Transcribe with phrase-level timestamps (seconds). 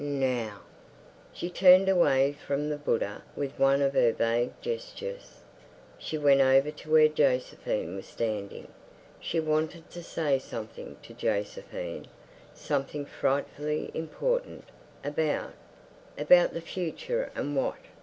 [0.03, 0.61] Now?
[1.31, 5.41] She turned away from the Buddha with one of her vague gestures.
[5.99, 8.69] She went over to where Josephine was standing.
[9.19, 12.07] She wanted to say something to Josephine,
[12.55, 14.63] something frightfully important,
[15.03, 17.75] about—about the future and what....